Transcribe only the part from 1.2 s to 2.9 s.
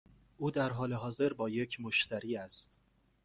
با یک مشتری است.